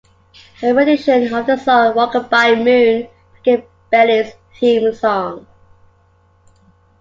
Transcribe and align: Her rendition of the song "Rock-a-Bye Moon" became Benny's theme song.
Her 0.61 0.73
rendition 0.73 1.31
of 1.31 1.45
the 1.45 1.57
song 1.57 1.93
"Rock-a-Bye 1.95 2.55
Moon" 2.55 3.07
became 3.35 3.65
Benny's 3.91 4.33
theme 4.59 4.95
song. 4.95 5.45